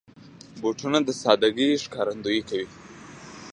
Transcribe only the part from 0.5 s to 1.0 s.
بوټونه